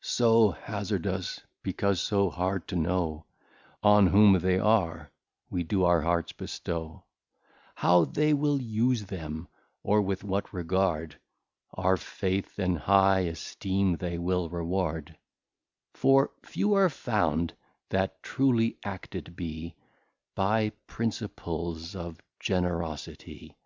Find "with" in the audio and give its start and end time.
10.02-10.24